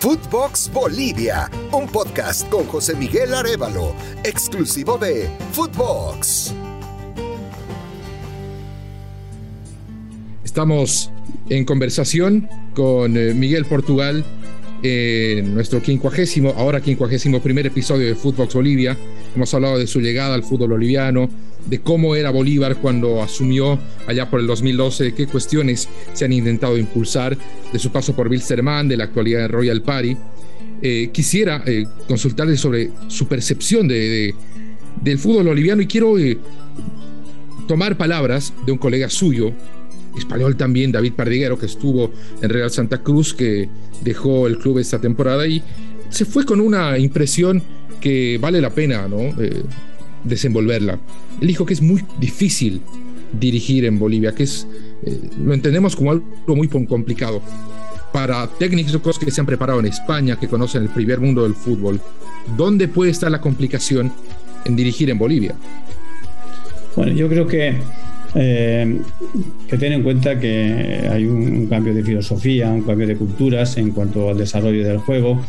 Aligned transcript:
Footbox 0.00 0.70
Bolivia, 0.72 1.50
un 1.72 1.86
podcast 1.86 2.48
con 2.48 2.64
José 2.64 2.96
Miguel 2.96 3.34
Arevalo, 3.34 3.94
exclusivo 4.24 4.96
de 4.96 5.28
Footbox. 5.52 6.54
Estamos 10.42 11.12
en 11.50 11.66
conversación 11.66 12.48
con 12.74 13.14
eh, 13.14 13.34
Miguel 13.34 13.66
Portugal 13.66 14.24
en 14.82 15.54
nuestro 15.54 15.82
quincuagésimo, 15.82 16.54
ahora 16.56 16.80
quincuagésimo 16.80 17.40
primer 17.40 17.66
episodio 17.66 18.06
de 18.06 18.14
Footbox 18.14 18.54
Bolivia. 18.54 18.96
Hemos 19.34 19.54
hablado 19.54 19.78
de 19.78 19.86
su 19.86 20.00
llegada 20.00 20.34
al 20.34 20.42
fútbol 20.42 20.70
boliviano, 20.70 21.28
de 21.66 21.80
cómo 21.80 22.16
era 22.16 22.30
Bolívar 22.30 22.76
cuando 22.76 23.22
asumió 23.22 23.78
allá 24.06 24.28
por 24.28 24.40
el 24.40 24.46
2012, 24.46 25.04
de 25.04 25.14
qué 25.14 25.26
cuestiones 25.26 25.88
se 26.12 26.24
han 26.24 26.32
intentado 26.32 26.76
impulsar, 26.76 27.36
de 27.72 27.78
su 27.78 27.92
paso 27.92 28.14
por 28.14 28.28
Wilstermann, 28.28 28.88
de 28.88 28.96
la 28.96 29.04
actualidad 29.04 29.40
de 29.40 29.48
Royal 29.48 29.82
Party. 29.82 30.16
Eh, 30.82 31.10
quisiera 31.12 31.62
eh, 31.66 31.86
consultarle 32.08 32.56
sobre 32.56 32.90
su 33.08 33.28
percepción 33.28 33.86
de, 33.86 34.34
del 35.00 35.18
fútbol 35.18 35.44
boliviano 35.44 35.82
y 35.82 35.86
quiero 35.86 36.18
eh, 36.18 36.38
tomar 37.68 37.96
palabras 37.96 38.52
de 38.66 38.72
un 38.72 38.78
colega 38.78 39.08
suyo, 39.08 39.52
español 40.16 40.56
también, 40.56 40.90
David 40.90 41.12
Pardiguero, 41.12 41.58
que 41.58 41.66
estuvo 41.66 42.10
en 42.42 42.50
Real 42.50 42.70
Santa 42.70 42.98
Cruz, 43.02 43.32
que 43.32 43.68
dejó 44.02 44.46
el 44.48 44.58
club 44.58 44.78
esta 44.78 45.00
temporada 45.00 45.46
y 45.46 45.62
se 46.08 46.24
fue 46.24 46.44
con 46.44 46.60
una 46.60 46.98
impresión 46.98 47.62
que 48.00 48.38
vale 48.38 48.60
la 48.60 48.70
pena 48.70 49.08
¿no? 49.08 49.34
desenvolverla. 50.24 50.98
Él 51.40 51.48
dijo 51.48 51.64
que 51.64 51.74
es 51.74 51.82
muy 51.82 52.04
difícil 52.18 52.80
dirigir 53.32 53.84
en 53.84 53.98
Bolivia, 53.98 54.34
que 54.34 54.42
es, 54.42 54.66
eh, 55.04 55.20
lo 55.42 55.54
entendemos 55.54 55.96
como 55.96 56.10
algo 56.10 56.56
muy 56.56 56.68
complicado. 56.68 57.42
Para 58.12 58.46
técnicos 58.48 59.18
que 59.18 59.30
se 59.30 59.40
han 59.40 59.46
preparado 59.46 59.78
en 59.78 59.86
España, 59.86 60.38
que 60.38 60.48
conocen 60.48 60.82
el 60.82 60.88
primer 60.88 61.20
mundo 61.20 61.44
del 61.44 61.54
fútbol, 61.54 62.00
¿dónde 62.56 62.88
puede 62.88 63.12
estar 63.12 63.30
la 63.30 63.40
complicación 63.40 64.12
en 64.64 64.74
dirigir 64.74 65.10
en 65.10 65.18
Bolivia? 65.18 65.54
Bueno, 66.96 67.12
yo 67.12 67.28
creo 67.28 67.46
que 67.46 67.76
eh, 68.34 69.00
que 69.68 69.76
tener 69.76 69.98
en 69.98 70.02
cuenta 70.02 70.38
que 70.38 71.08
hay 71.10 71.26
un, 71.26 71.66
cambio 71.66 71.94
de 71.94 72.02
filosofía, 72.02 72.70
un 72.70 72.82
cambio 72.82 73.06
de 73.06 73.16
culturas 73.16 73.76
en 73.76 73.90
cuanto 73.90 74.28
al 74.28 74.38
desarrollo 74.38 74.84
del 74.84 74.98
juego, 74.98 75.40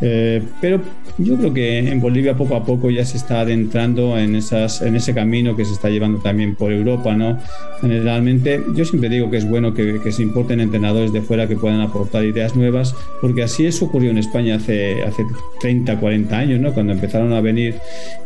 eh, 0.00 0.42
pero 0.60 0.80
yo 1.18 1.36
creo 1.36 1.54
que 1.54 1.78
en 1.78 2.00
Bolivia 2.00 2.36
poco 2.36 2.56
a 2.56 2.64
poco 2.64 2.90
ya 2.90 3.04
se 3.04 3.16
está 3.16 3.40
adentrando 3.40 4.18
en, 4.18 4.36
esas, 4.36 4.82
en 4.82 4.96
ese 4.96 5.14
camino 5.14 5.56
que 5.56 5.64
se 5.64 5.72
está 5.72 5.88
llevando 5.88 6.18
también 6.18 6.54
por 6.54 6.72
Europa, 6.72 7.14
¿no? 7.14 7.38
Generalmente, 7.80 8.62
yo 8.74 8.84
siempre 8.84 9.08
digo 9.08 9.30
que 9.30 9.38
es 9.38 9.48
bueno 9.48 9.72
que, 9.72 10.00
se 10.12 10.22
importen 10.22 10.60
entrenadores 10.60 11.12
de 11.12 11.22
fuera 11.22 11.48
que 11.48 11.56
puedan 11.56 11.80
aportar 11.80 12.24
ideas 12.24 12.54
nuevas, 12.54 12.94
porque 13.20 13.42
así 13.42 13.66
eso 13.66 13.86
ocurrió 13.86 14.10
en 14.10 14.18
España 14.18 14.56
hace, 14.56 15.02
hace 15.02 15.24
30, 15.60 15.98
40 15.98 16.36
años, 16.38 16.60
¿no? 16.60 16.72
Cuando 16.74 16.92
empezaron 16.92 17.32
a 17.32 17.40
venir 17.40 17.76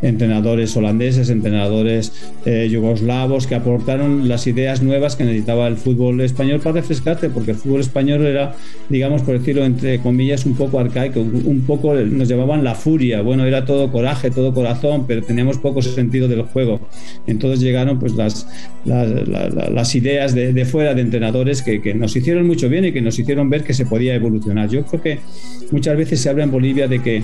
entrenadores 0.02 0.76
holandeses, 0.76 1.30
entrenadores 1.30 2.12
eh, 2.44 2.68
yugoslavos 2.70 3.46
que 3.46 3.54
aportaron 3.54 3.99
las 4.08 4.46
ideas 4.46 4.82
nuevas 4.82 5.16
que 5.16 5.24
necesitaba 5.24 5.68
el 5.68 5.76
fútbol 5.76 6.20
español 6.20 6.60
para 6.60 6.76
refrescarte, 6.80 7.30
porque 7.30 7.52
el 7.52 7.56
fútbol 7.56 7.80
español 7.80 8.26
era, 8.26 8.54
digamos, 8.88 9.22
por 9.22 9.38
decirlo 9.38 9.64
entre 9.64 10.00
comillas, 10.00 10.46
un 10.46 10.54
poco 10.54 10.78
arcaico, 10.78 11.20
un 11.20 11.64
poco 11.66 11.94
nos 11.94 12.28
llevaban 12.28 12.64
la 12.64 12.74
furia, 12.74 13.22
bueno, 13.22 13.44
era 13.44 13.64
todo 13.64 13.90
coraje, 13.90 14.30
todo 14.30 14.54
corazón, 14.54 15.06
pero 15.06 15.22
teníamos 15.22 15.58
poco 15.58 15.82
sentido 15.82 16.28
del 16.28 16.42
juego. 16.42 16.80
Entonces 17.26 17.60
llegaron 17.60 17.98
pues 17.98 18.14
las, 18.14 18.46
las, 18.84 19.94
ideas 19.94 20.34
de, 20.34 20.64
fuera 20.64 20.94
de 20.94 21.02
entrenadores 21.02 21.62
que, 21.62 21.80
que, 21.80 21.94
nos 21.94 22.14
hicieron 22.16 22.46
mucho 22.46 22.68
bien 22.68 22.84
y 22.84 22.92
que 22.92 23.00
nos 23.00 23.18
hicieron 23.18 23.50
ver 23.50 23.64
que 23.64 23.74
se 23.74 23.86
podía 23.86 24.14
evolucionar. 24.14 24.68
Yo 24.68 24.84
creo 24.84 25.02
que 25.02 25.18
muchas 25.70 25.96
veces 25.96 26.20
se 26.20 26.28
habla 26.28 26.44
en 26.44 26.50
Bolivia 26.50 26.88
de 26.88 27.00
que, 27.00 27.22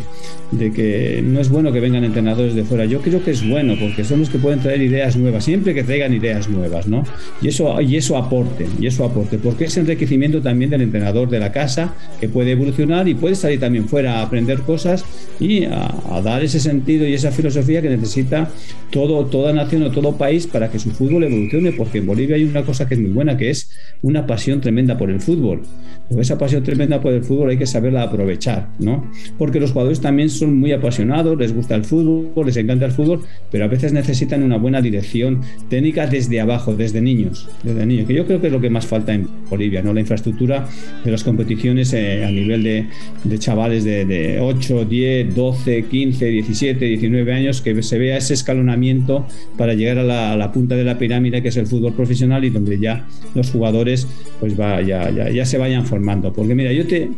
de 0.52 0.72
que 0.72 1.22
no 1.24 1.40
es 1.40 1.48
bueno 1.48 1.72
que 1.72 1.80
vengan 1.80 2.04
entrenadores 2.04 2.54
de 2.54 2.64
fuera. 2.64 2.84
Yo 2.84 3.00
creo 3.00 3.22
que 3.22 3.30
es 3.30 3.48
bueno 3.48 3.74
porque 3.78 4.04
son 4.04 4.20
los 4.20 4.30
que 4.30 4.38
pueden 4.38 4.60
traer 4.60 4.82
ideas 4.82 5.16
nuevas, 5.16 5.44
siempre 5.44 5.74
que 5.74 5.82
traigan 5.82 6.14
ideas 6.14 6.48
nuevas, 6.48 6.65
¿no? 6.86 7.04
Y 7.42 7.48
eso, 7.48 7.80
y 7.80 7.96
eso 7.96 8.16
aporte, 8.16 8.66
y 8.80 8.86
eso 8.86 9.04
aporte, 9.04 9.38
porque 9.38 9.64
es 9.64 9.76
enriquecimiento 9.76 10.40
también 10.42 10.70
del 10.70 10.82
entrenador 10.82 11.28
de 11.28 11.38
la 11.38 11.52
casa 11.52 11.94
que 12.20 12.28
puede 12.28 12.52
evolucionar 12.52 13.08
y 13.08 13.14
puede 13.14 13.34
salir 13.34 13.60
también 13.60 13.88
fuera 13.88 14.18
a 14.18 14.22
aprender 14.22 14.60
cosas 14.60 15.04
y 15.40 15.64
a, 15.64 16.20
dar 16.24 16.42
ese 16.42 16.60
sentido 16.60 17.06
y 17.06 17.14
esa 17.14 17.30
filosofía 17.30 17.82
que 17.82 17.90
necesita 17.90 18.50
todo, 18.90 19.26
toda 19.26 19.52
nación 19.52 19.82
o 19.82 19.90
todo 19.90 20.16
país 20.16 20.46
para 20.46 20.70
que 20.70 20.78
su 20.78 20.90
fútbol 20.90 21.24
evolucione, 21.24 21.72
porque 21.72 21.98
en 21.98 22.06
Bolivia 22.06 22.36
hay 22.36 22.44
una 22.44 22.62
cosa 22.62 22.88
que 22.88 22.94
es 22.94 23.00
muy 23.00 23.10
buena, 23.10 23.36
que 23.36 23.50
es 23.50 23.70
una 24.02 24.26
pasión 24.26 24.60
tremenda 24.60 24.96
por 24.96 25.10
el 25.10 25.20
fútbol. 25.20 25.62
Pero 26.08 26.20
esa 26.20 26.38
pasión 26.38 26.62
tremenda 26.62 27.00
por 27.00 27.12
el 27.12 27.24
fútbol 27.24 27.50
hay 27.50 27.58
que 27.58 27.66
saberla 27.66 28.02
aprovechar, 28.02 28.68
¿no? 28.78 29.10
Porque 29.38 29.60
los 29.60 29.72
jugadores 29.72 30.00
también 30.00 30.30
son 30.30 30.56
muy 30.56 30.72
apasionados, 30.72 31.36
les 31.36 31.52
gusta 31.54 31.74
el 31.74 31.84
fútbol, 31.84 32.46
les 32.46 32.56
encanta 32.56 32.86
el 32.86 32.92
fútbol, 32.92 33.22
pero 33.50 33.64
a 33.64 33.68
veces 33.68 33.92
necesitan 33.92 34.42
una 34.42 34.56
buena 34.56 34.80
dirección 34.80 35.42
técnica 35.68 36.06
desde 36.06 36.40
abajo, 36.40 36.55
desde 36.76 37.00
niños, 37.00 37.48
desde 37.62 37.86
niños, 37.86 38.06
que 38.06 38.14
yo 38.14 38.26
creo 38.26 38.40
que 38.40 38.48
es 38.48 38.52
lo 38.52 38.60
que 38.60 38.70
más 38.70 38.86
falta 38.86 39.14
en 39.14 39.28
Bolivia, 39.48 39.82
¿no? 39.82 39.92
La 39.92 40.00
infraestructura 40.00 40.68
de 41.04 41.10
las 41.10 41.22
competiciones 41.22 41.92
eh, 41.92 42.24
a 42.24 42.30
nivel 42.30 42.62
de, 42.62 43.38
chavales 43.38 43.84
de, 43.84 44.04
de 44.04 44.40
8, 44.40 44.84
10, 44.84 45.34
12, 45.34 45.84
15, 45.84 46.26
17, 46.26 46.84
19 46.84 47.32
años, 47.32 47.60
que 47.60 47.82
se 47.82 47.98
vea 47.98 48.16
ese 48.16 48.34
escalonamiento 48.34 49.26
para 49.56 49.74
llegar 49.74 49.98
a 49.98 50.36
la, 50.36 50.52
punta 50.52 50.76
de 50.76 50.84
la 50.84 50.98
pirámide 50.98 51.42
que 51.42 51.48
es 51.48 51.56
el 51.56 51.66
fútbol 51.66 51.92
profesional 51.92 52.44
y 52.44 52.50
donde 52.50 52.78
ya 52.78 53.06
los 53.34 53.50
jugadores 53.50 54.06
pues 54.40 54.58
va, 54.58 54.80
ya, 54.82 55.10
ya, 55.10 55.44
se 55.44 55.58
vayan 55.58 55.86
formando. 55.86 56.32
Porque 56.32 56.54
mira, 56.54 56.72
yo 56.72 56.86
te, 56.86 57.10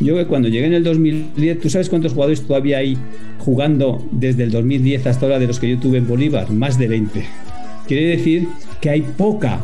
yo 0.00 0.26
cuando 0.28 0.48
llegué 0.48 0.66
en 0.66 0.74
el 0.74 0.84
2010, 0.84 1.60
¿tú 1.60 1.70
sabes 1.70 1.88
cuántos 1.88 2.12
jugadores 2.12 2.42
todavía 2.42 2.78
hay 2.78 2.96
jugando 3.38 4.06
desde 4.10 4.44
el 4.44 4.50
2010 4.50 5.06
hasta 5.06 5.26
ahora 5.26 5.38
de 5.38 5.46
los 5.46 5.58
que 5.58 5.70
yo 5.70 5.78
tuve 5.78 5.98
en 5.98 6.08
Bolívar? 6.08 6.50
Más 6.50 6.78
de 6.78 6.88
20. 6.88 7.24
Quiere 7.86 8.16
decir 8.16 8.48
que 8.80 8.90
hay 8.90 9.02
poca, 9.02 9.60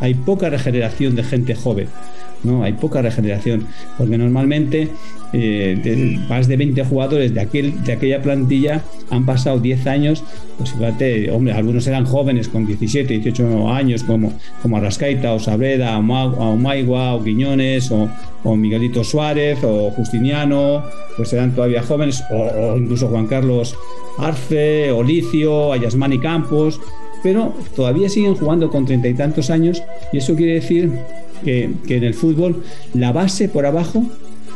hay 0.00 0.14
poca 0.14 0.48
regeneración 0.48 1.14
de 1.14 1.24
gente 1.24 1.54
joven. 1.54 1.88
¿no? 2.44 2.62
Hay 2.62 2.72
poca 2.74 3.02
regeneración, 3.02 3.66
porque 3.96 4.18
normalmente 4.18 4.88
eh, 5.32 6.18
más 6.28 6.48
de 6.48 6.56
20 6.56 6.84
jugadores 6.84 7.34
de, 7.34 7.40
aquel, 7.40 7.84
de 7.84 7.92
aquella 7.92 8.22
plantilla 8.22 8.82
han 9.10 9.26
pasado 9.26 9.58
10 9.58 9.86
años, 9.86 10.24
pues 10.56 10.72
fíjate, 10.72 11.30
hombre, 11.30 11.52
algunos 11.52 11.86
eran 11.86 12.04
jóvenes 12.06 12.48
con 12.48 12.66
17, 12.66 13.18
18 13.18 13.68
años, 13.70 14.04
como, 14.04 14.32
como 14.62 14.76
Arrascaita 14.76 15.32
o 15.32 15.38
Sabreda, 15.38 15.98
o 15.98 16.56
Maigua, 16.56 17.14
o 17.14 17.22
Quiñones, 17.22 17.90
o, 17.90 18.08
Miguelito 18.56 19.04
Suárez, 19.04 19.58
o 19.62 19.90
Justiniano, 19.90 20.82
pues 21.16 21.32
eran 21.32 21.54
todavía 21.54 21.82
jóvenes, 21.82 22.22
o, 22.30 22.76
incluso 22.76 23.08
Juan 23.08 23.26
Carlos 23.26 23.76
Arce, 24.18 24.90
Olicio, 24.90 25.72
Ayasmani 25.72 26.18
Campos, 26.18 26.80
pero 27.22 27.54
todavía 27.76 28.08
siguen 28.08 28.34
jugando 28.34 28.70
con 28.70 28.86
treinta 28.86 29.08
y 29.08 29.14
tantos 29.14 29.50
años, 29.50 29.82
y 30.12 30.18
eso 30.18 30.34
quiere 30.34 30.54
decir 30.54 30.90
que, 31.44 31.70
en 31.88 32.04
el 32.04 32.14
fútbol 32.14 32.62
la 32.94 33.12
base 33.12 33.48
por 33.48 33.66
abajo 33.66 34.04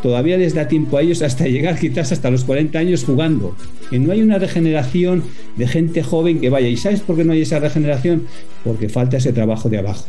todavía 0.03 0.37
les 0.37 0.55
da 0.55 0.69
tiempo 0.69 0.97
a 0.97 1.03
ellos 1.03 1.23
hasta 1.23 1.47
llegar 1.47 1.79
quizás 1.79 2.13
hasta 2.13 2.31
los 2.31 2.45
40 2.45 2.79
años 2.79 3.05
jugando. 3.05 3.57
Que 3.91 3.99
no 3.99 4.13
hay 4.13 4.23
una 4.23 4.39
regeneración 4.39 5.23
de 5.57 5.67
gente 5.67 6.03
joven 6.03 6.41
que 6.41 6.51
vaya. 6.51 6.69
¿Y 6.69 6.77
sabes 6.77 7.01
por 7.01 7.17
qué 7.17 7.25
no 7.25 7.33
hay 7.33 7.43
esa 7.43 7.59
regeneración? 7.59 8.27
Porque 8.65 8.89
falta 8.89 9.17
ese 9.17 9.33
trabajo 9.33 9.69
de 9.69 9.79
abajo 9.79 10.07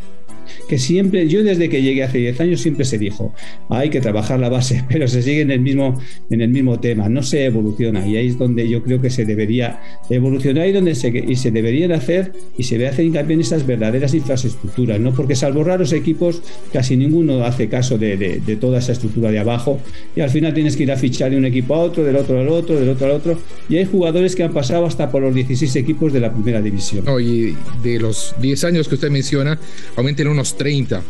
que 0.68 0.80
siempre, 0.80 1.28
yo 1.28 1.44
desde 1.44 1.70
que 1.70 1.82
llegué 1.82 2.04
hace 2.04 2.18
10 2.20 2.40
años 2.42 2.62
siempre 2.62 2.86
se 2.86 2.98
dijo, 2.98 3.34
hay 3.70 3.90
que 3.90 4.02
trabajar 4.02 4.40
la 4.40 4.50
base, 4.50 4.84
pero 4.90 5.08
se 5.08 5.22
sigue 5.22 5.42
en 5.42 5.52
el 5.52 5.60
mismo, 5.60 6.00
en 6.30 6.42
el 6.42 6.50
mismo 6.50 6.80
tema, 6.80 7.10
no 7.10 7.24
se 7.24 7.46
evoluciona 7.46 8.06
y 8.08 8.18
ahí 8.18 8.28
es 8.28 8.38
donde 8.38 8.68
yo 8.68 8.84
creo 8.84 9.02
que 9.02 9.10
se 9.10 9.26
debería 9.26 9.82
evolucionar 10.10 10.68
y 10.68 10.72
donde 10.72 10.96
se, 10.96 11.10
y 11.10 11.36
se 11.36 11.52
deberían 11.52 11.92
hacer 11.92 12.34
y 12.58 12.64
se 12.64 12.78
debe 12.78 12.90
hacer 12.90 13.06
hincapié 13.06 13.36
en 13.36 13.42
esas 13.42 13.66
verdaderas 13.66 14.14
infraestructuras, 14.14 15.00
¿no? 15.00 15.14
porque 15.14 15.36
salvo 15.36 15.64
raros 15.64 15.94
equipos, 15.94 16.42
casi 16.72 16.96
ninguno 16.96 17.44
hace 17.44 17.68
caso 17.70 17.98
de, 17.98 18.18
de, 18.18 18.56
toda 18.56 18.80
esa 18.80 18.92
estructura 18.92 19.32
de 19.32 19.40
abajo 19.40 19.80
y 20.16 20.22
al 20.22 20.30
final 20.30 20.54
tienes 20.54 20.78
que 20.78 20.84
ir 20.84 20.92
a 20.92 20.96
fichar 20.96 21.32
de 21.32 21.38
un 21.38 21.46
equipo 21.46 21.74
a 21.76 21.80
otro, 21.80 22.04
del 22.04 22.16
otro 22.16 22.40
al 22.40 22.48
otro, 22.48 22.80
del 22.80 22.90
otro 22.90 23.08
al 23.08 23.12
otro 23.14 23.40
y 23.68 23.78
hay 23.78 23.86
jugadores 23.86 24.36
que 24.36 24.44
han 24.44 24.54
pasado 24.54 24.86
hasta 24.86 25.12
por 25.12 25.22
los 25.22 25.34
16 25.34 25.76
equipos 25.76 26.14
de 26.14 26.20
la 26.20 26.32
primera 26.32 26.62
división. 26.62 27.06
y 27.20 27.56
de 27.82 28.00
los 28.00 28.36
10 28.42 28.64
años 28.66 28.88
que 28.88 28.96
usted 28.96 29.10
menciona, 29.10 29.60
aumenten 29.96 30.28
unos 30.28 30.53
30, 30.58 31.02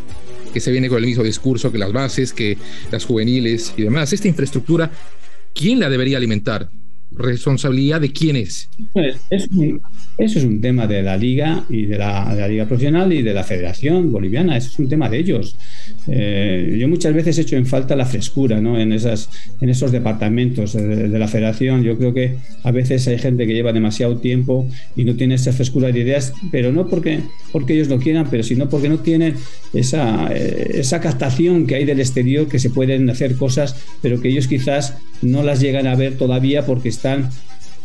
que 0.52 0.60
se 0.60 0.70
viene 0.70 0.88
con 0.88 0.98
el 0.98 1.06
mismo 1.06 1.22
discurso 1.24 1.72
que 1.72 1.78
las 1.78 1.92
bases, 1.92 2.32
que 2.32 2.56
las 2.90 3.04
juveniles 3.04 3.74
y 3.76 3.82
demás. 3.82 4.12
Esta 4.12 4.28
infraestructura, 4.28 4.90
¿quién 5.54 5.80
la 5.80 5.88
debería 5.90 6.16
alimentar? 6.16 6.70
Responsabilidad 7.16 8.00
de 8.00 8.12
quién 8.12 8.36
es? 8.36 8.68
Pues, 8.92 9.16
eso 9.30 10.38
es 10.38 10.44
un 10.44 10.60
tema 10.60 10.86
de 10.86 11.02
la 11.02 11.16
liga 11.16 11.64
y 11.68 11.86
de 11.86 11.98
la, 11.98 12.46
liga 12.48 12.66
profesional 12.66 13.12
y 13.12 13.22
de 13.22 13.34
la 13.34 13.44
Federación 13.44 14.12
Boliviana. 14.12 14.56
Es 14.56 14.78
un 14.78 14.88
tema 14.88 15.08
de 15.08 15.18
ellos. 15.18 15.56
Eh, 16.06 16.76
yo 16.78 16.88
muchas 16.88 17.14
veces 17.14 17.38
he 17.38 17.42
hecho 17.42 17.56
en 17.56 17.66
falta 17.66 17.96
la 17.96 18.06
frescura 18.06 18.60
¿no? 18.60 18.78
en, 18.78 18.92
esas, 18.92 19.30
en 19.60 19.68
esos 19.70 19.92
departamentos 19.92 20.74
de, 20.74 21.08
la 21.08 21.28
Federación. 21.28 21.82
Yo 21.82 21.96
creo 21.96 22.14
que 22.14 22.36
a 22.62 22.70
veces 22.70 23.06
hay 23.08 23.18
gente 23.18 23.46
que 23.46 23.54
lleva 23.54 23.72
demasiado 23.72 24.18
tiempo 24.18 24.68
y 24.96 25.04
no 25.04 25.14
tiene 25.14 25.34
esa 25.34 25.52
frescura 25.52 25.90
de 25.90 26.00
ideas, 26.00 26.32
pero 26.50 26.72
no 26.72 26.88
porque, 26.88 27.20
porque 27.52 27.74
ellos 27.74 27.88
lo 27.88 27.98
quieran, 27.98 28.28
pero 28.30 28.42
sino 28.42 28.68
porque 28.68 28.88
no 28.88 28.98
tienen 28.98 29.34
esa, 29.72 30.28
eh, 30.32 30.72
esa 30.74 31.00
captación 31.00 31.66
que 31.66 31.76
hay 31.76 31.84
del 31.84 32.00
exterior, 32.00 32.48
que 32.48 32.58
se 32.58 32.70
pueden 32.70 33.08
hacer 33.10 33.36
cosas, 33.36 33.76
pero 34.02 34.20
que 34.20 34.28
ellos 34.28 34.46
quizás 34.46 34.96
no 35.24 35.42
las 35.42 35.60
llegan 35.60 35.86
a 35.86 35.94
ver 35.94 36.16
todavía 36.16 36.66
porque 36.66 36.88
están 36.88 37.30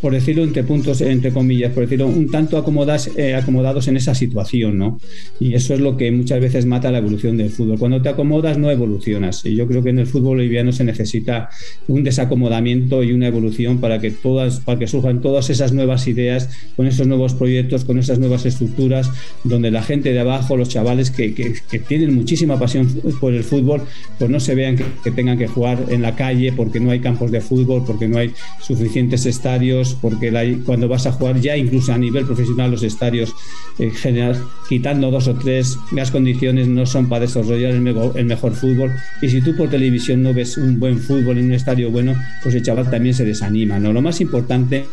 por 0.02 0.14
decirlo 0.14 0.44
entre 0.44 0.64
puntos, 0.64 1.02
entre 1.02 1.32
comillas, 1.32 1.74
por 1.74 1.84
decirlo, 1.84 2.08
un 2.08 2.30
tanto 2.30 2.58
acomodas, 2.58 3.10
eh, 3.18 3.36
acomodados 3.36 3.88
en 3.88 3.98
esa 3.98 4.16
situación, 4.16 4.78
¿no? 4.78 5.00
Y 5.40 5.54
eso 5.54 5.74
es 5.74 5.80
lo 5.80 5.98
que 5.98 6.12
muchas 6.12 6.40
veces 6.40 6.66
mata 6.66 6.92
la 6.92 7.00
evolución 7.00 7.38
del 7.38 7.50
fútbol. 7.50 7.78
Cuando 7.80 8.02
te 8.02 8.10
acomodas 8.10 8.58
no 8.58 8.72
evolucionas. 8.72 9.46
Y 9.46 9.56
yo 9.56 9.68
creo 9.68 9.84
que 9.84 9.90
en 9.90 10.00
el 10.00 10.08
fútbol 10.08 10.38
boliviano 10.38 10.72
se 10.72 10.84
necesita 10.84 11.50
un 11.88 12.04
desacomodamiento 12.04 13.04
y 13.04 13.14
una 13.14 13.28
evolución 13.28 13.80
para 13.80 14.00
que 14.00 14.12
todas, 14.12 14.60
para 14.62 14.80
que 14.80 14.88
surjan 14.88 15.22
todas 15.22 15.50
esas 15.50 15.74
nuevas 15.74 16.08
ideas, 16.08 16.50
con 16.76 16.88
esos 16.88 17.08
nuevos 17.08 17.34
proyectos, 17.34 17.84
con 17.84 18.00
esas 18.00 18.20
nuevas 18.20 18.46
estructuras, 18.46 19.12
donde 19.44 19.72
la 19.72 19.84
gente 19.84 20.14
de 20.14 20.20
abajo, 20.20 20.56
los 20.56 20.70
chavales 20.70 21.12
que, 21.12 21.34
que, 21.34 21.80
tienen 21.80 22.14
muchísima 22.14 22.60
pasión 22.60 22.88
por 23.20 23.34
el 23.34 23.44
fútbol, 23.44 23.82
pues 24.18 24.30
no 24.30 24.40
se 24.40 24.54
vean 24.54 24.76
que, 24.76 24.86
que 25.04 25.12
tengan 25.12 25.38
que 25.38 25.48
jugar 25.48 25.86
en 25.90 26.02
la 26.02 26.16
calle 26.16 26.54
porque 26.54 26.80
no 26.80 26.92
hay 26.92 27.00
campos 27.00 27.32
de 27.32 27.42
fútbol, 27.42 27.84
porque 27.86 28.08
no 28.08 28.18
hay 28.18 28.32
suficientes 28.62 29.26
estadios 29.26 29.89
porque 29.94 30.60
cuando 30.66 30.88
vas 30.88 31.06
a 31.06 31.12
jugar 31.12 31.40
ya 31.40 31.58
incluso 31.58 31.94
a 31.94 31.98
nivel 31.98 32.26
profesional 32.26 32.72
los 32.72 32.84
estadios 32.84 33.34
en 33.78 33.92
general, 33.92 34.38
quitando 34.68 35.10
dos 35.10 35.28
o 35.28 35.36
tres, 35.36 35.78
las 35.92 36.12
condiciones 36.12 36.68
no 36.68 36.86
son 36.86 37.08
para 37.08 37.22
desarrollar 37.22 37.72
el, 37.72 37.88
el, 38.16 38.26
mejor 38.26 38.54
fútbol. 38.54 38.92
Y 39.22 39.30
si 39.30 39.42
tú 39.42 39.56
por 39.56 39.70
televisión 39.70 40.22
no 40.22 40.34
ves 40.34 40.58
un 40.58 40.80
buen 40.80 41.00
fútbol 41.00 41.38
en 41.38 41.46
un 41.46 41.54
estadio 41.54 41.90
bueno, 41.90 42.16
pues 42.44 42.56
el 42.56 42.62
chaval 42.62 42.90
también 42.90 43.16
se 43.16 43.26
desanima. 43.26 43.80
¿no? 43.80 43.94
Lo 43.94 44.02
más 44.02 44.20
importante 44.22 44.86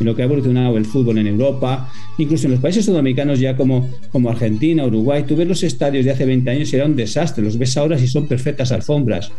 en 0.00 0.06
lo 0.06 0.16
que 0.16 0.22
ha 0.22 0.24
evolucionado 0.24 0.76
el 0.78 0.86
fútbol 0.86 1.18
en 1.18 1.26
Europa, 1.26 1.92
incluso 2.18 2.46
en 2.46 2.52
los 2.52 2.60
países 2.60 2.84
sudamericanos 2.84 3.38
ya 3.38 3.56
como, 3.56 3.90
como 4.10 4.30
Argentina, 4.30 4.84
Uruguay, 4.84 5.24
tú 5.26 5.36
ves 5.36 5.46
los 5.46 5.62
estadios 5.62 6.04
de 6.04 6.10
hace 6.10 6.24
20 6.24 6.50
años 6.50 6.72
y 6.72 6.76
era 6.76 6.86
un 6.86 6.96
desastre, 6.96 7.44
los 7.44 7.58
ves 7.58 7.76
ahora 7.76 7.98
y 7.98 8.06
son 8.06 8.26
perfectas 8.26 8.72
alfombras. 8.72 9.30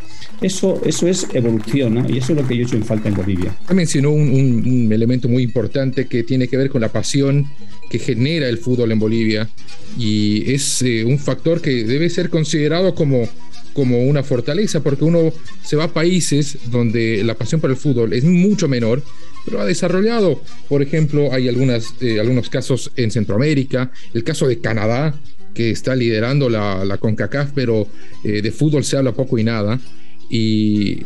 Eso, 0.41 0.81
eso 0.85 1.07
es 1.07 1.27
evolución, 1.33 1.95
¿no? 1.95 2.09
Y 2.09 2.17
eso 2.17 2.33
es 2.33 2.41
lo 2.41 2.47
que 2.47 2.55
yo 2.55 2.63
he 2.63 2.65
hecho 2.65 2.75
en 2.75 2.83
falta 2.83 3.09
en 3.09 3.15
Bolivia. 3.15 3.55
Mencionó 3.73 4.11
un, 4.11 4.29
un, 4.29 4.67
un 4.67 4.89
elemento 5.01 5.27
muy 5.27 5.43
importante 5.43 6.05
que 6.07 6.23
tiene 6.23 6.47
que 6.47 6.57
ver 6.57 6.69
con 6.69 6.81
la 6.81 6.89
pasión 6.89 7.47
que 7.89 7.99
genera 7.99 8.47
el 8.47 8.57
fútbol 8.57 8.91
en 8.91 8.99
Bolivia 8.99 9.49
y 9.97 10.51
es 10.51 10.81
eh, 10.81 11.03
un 11.03 11.19
factor 11.19 11.61
que 11.61 11.83
debe 11.83 12.09
ser 12.09 12.29
considerado 12.29 12.93
como, 12.95 13.27
como 13.73 14.03
una 14.03 14.23
fortaleza 14.23 14.81
porque 14.81 15.03
uno 15.03 15.33
se 15.63 15.75
va 15.75 15.85
a 15.85 15.93
países 15.93 16.57
donde 16.69 17.23
la 17.23 17.35
pasión 17.35 17.59
por 17.59 17.71
el 17.71 17.77
fútbol 17.77 18.13
es 18.13 18.23
mucho 18.23 18.67
menor, 18.67 19.03
pero 19.45 19.59
ha 19.59 19.65
desarrollado, 19.65 20.41
por 20.69 20.81
ejemplo, 20.81 21.33
hay 21.33 21.49
algunas, 21.49 21.95
eh, 21.99 22.19
algunos 22.19 22.49
casos 22.49 22.91
en 22.95 23.11
Centroamérica, 23.11 23.91
el 24.13 24.23
caso 24.23 24.47
de 24.47 24.59
Canadá, 24.59 25.19
que 25.53 25.71
está 25.71 25.95
liderando 25.95 26.49
la, 26.49 26.85
la 26.85 26.97
CONCACAF, 26.97 27.51
pero 27.53 27.87
eh, 28.23 28.41
de 28.41 28.51
fútbol 28.51 28.83
se 28.83 28.97
habla 28.97 29.13
poco 29.13 29.37
y 29.37 29.43
nada. 29.43 29.79
Y 30.29 31.01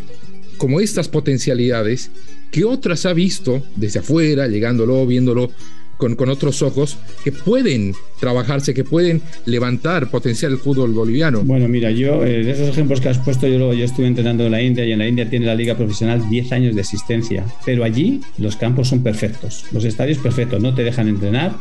como 0.57 0.79
estas 0.79 1.07
potencialidades, 1.07 2.11
¿qué 2.51 2.63
otras 2.65 3.05
ha 3.05 3.13
visto 3.13 3.63
desde 3.75 3.99
afuera, 3.99 4.47
llegándolo, 4.47 5.05
viéndolo 5.05 5.51
con, 5.97 6.15
con, 6.15 6.29
otros 6.29 6.61
ojos, 6.61 6.97
que 7.23 7.31
pueden 7.31 7.93
trabajarse, 8.19 8.73
que 8.73 8.83
pueden 8.83 9.21
levantar 9.45 10.09
potencial 10.09 10.51
el 10.51 10.57
fútbol 10.57 10.91
boliviano? 10.91 11.41
Bueno, 11.43 11.67
mira, 11.67 11.91
yo, 11.91 12.25
eh, 12.25 12.43
de 12.43 12.51
esos 12.51 12.69
ejemplos 12.69 13.01
que 13.01 13.09
has 13.09 13.19
puesto, 13.19 13.47
yo, 13.47 13.73
yo 13.73 13.85
estuve 13.85 14.07
entrenando 14.07 14.45
en 14.45 14.51
la 14.51 14.61
India 14.61 14.85
y 14.85 14.91
en 14.91 14.99
la 14.99 15.07
India 15.07 15.29
tiene 15.29 15.45
la 15.45 15.55
liga 15.55 15.75
profesional 15.75 16.29
10 16.29 16.51
años 16.51 16.75
de 16.75 16.81
existencia, 16.81 17.45
pero 17.65 17.83
allí 17.83 18.21
los 18.37 18.55
campos 18.55 18.89
son 18.89 19.03
perfectos, 19.03 19.65
los 19.71 19.85
estadios 19.85 20.17
perfectos, 20.17 20.61
no 20.61 20.75
te 20.75 20.83
dejan 20.83 21.07
entrenar, 21.07 21.55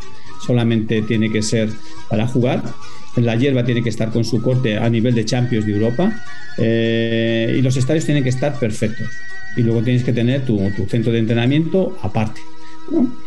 solamente 0.44 1.02
tiene 1.02 1.30
que 1.30 1.42
ser 1.42 1.68
para 2.08 2.26
jugar 2.26 2.62
la 3.16 3.36
hierba 3.36 3.64
tiene 3.64 3.82
que 3.82 3.88
estar 3.88 4.10
con 4.10 4.24
su 4.24 4.42
corte 4.42 4.76
a 4.76 4.88
nivel 4.88 5.14
de 5.14 5.24
Champions 5.24 5.66
de 5.66 5.72
Europa 5.72 6.12
eh, 6.58 7.54
y 7.58 7.62
los 7.62 7.76
estadios 7.76 8.04
tienen 8.04 8.22
que 8.22 8.30
estar 8.30 8.58
perfectos. 8.58 9.08
Y 9.56 9.62
luego 9.62 9.82
tienes 9.82 10.04
que 10.04 10.12
tener 10.12 10.44
tu, 10.44 10.58
tu 10.76 10.86
centro 10.86 11.12
de 11.12 11.18
entrenamiento 11.18 11.96
aparte. 12.02 12.40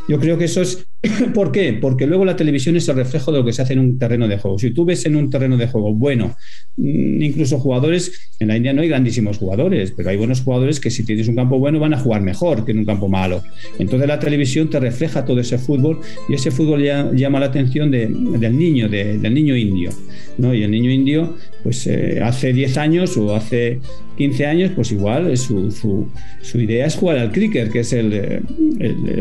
Yo 0.07 0.19
creo 0.19 0.37
que 0.37 0.45
eso 0.45 0.61
es 0.61 0.86
¿Por 1.33 1.51
qué? 1.51 1.73
Porque 1.73 2.07
luego 2.07 2.25
la 2.25 2.35
televisión 2.35 2.75
es 2.75 2.87
el 2.89 2.95
reflejo 2.95 3.31
de 3.31 3.39
lo 3.39 3.45
que 3.45 3.53
se 3.53 3.61
hace 3.61 3.73
en 3.73 3.79
un 3.79 3.99
terreno 3.99 4.27
de 4.27 4.37
juego. 4.37 4.57
Si 4.57 4.71
tú 4.71 4.85
ves 4.85 5.05
en 5.05 5.15
un 5.15 5.29
terreno 5.29 5.57
de 5.57 5.67
juego 5.67 5.93
bueno, 5.93 6.35
mm, 6.77 7.21
incluso 7.21 7.59
jugadores, 7.59 8.31
en 8.39 8.49
la 8.49 8.57
India 8.57 8.73
no 8.73 8.81
hay 8.81 8.89
grandísimos 8.89 9.37
jugadores, 9.37 9.91
pero 9.95 10.09
hay 10.09 10.17
buenos 10.17 10.41
jugadores 10.41 10.79
que 10.79 10.91
si 10.91 11.05
tienes 11.05 11.27
un 11.27 11.35
campo 11.35 11.59
bueno 11.59 11.79
van 11.79 11.93
a 11.93 11.99
jugar 11.99 12.21
mejor 12.21 12.65
que 12.65 12.71
en 12.71 12.79
un 12.79 12.85
campo 12.85 13.07
malo. 13.07 13.43
Entonces 13.79 14.07
la 14.07 14.19
televisión 14.19 14.69
te 14.69 14.79
refleja 14.79 15.25
todo 15.25 15.39
ese 15.39 15.57
fútbol 15.57 15.99
y 16.29 16.33
ese 16.33 16.51
fútbol 16.51 16.83
llama 17.15 17.39
la 17.39 17.47
atención 17.47 17.91
del 17.91 18.57
niño, 18.57 18.89
del 18.89 19.33
niño 19.33 19.55
indio. 19.55 19.91
¿no? 20.37 20.53
Y 20.53 20.63
el 20.63 20.71
niño 20.71 20.91
indio, 20.91 21.35
pues 21.63 21.87
eh, 21.87 22.19
hace 22.23 22.53
10 22.53 22.77
años 22.77 23.17
o 23.17 23.35
hace 23.35 23.79
15 24.17 24.45
años, 24.45 24.71
pues 24.75 24.91
igual 24.91 25.35
su, 25.37 26.09
idea 26.55 26.85
es 26.85 26.95
jugar 26.95 27.17
al 27.19 27.31
cricket, 27.31 27.71
que 27.71 27.79
es 27.79 27.93
el, 27.93 28.13
eh, 28.13 28.41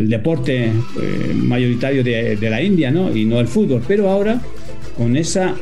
deporte 0.03 0.67
eh, 0.67 0.73
mayor 1.81 2.05
de, 2.05 2.51
la 2.51 2.63
India, 2.63 2.91
¿no? 2.91 3.15
Y 3.15 3.25
no 3.25 3.41
el 3.41 3.49
fútbol. 3.49 3.83
Pero 3.87 4.09
ahora, 4.11 4.41
con 4.97 5.17
esa 5.17 5.55